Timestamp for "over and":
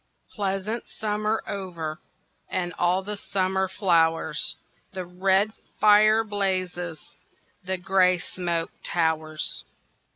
1.45-2.73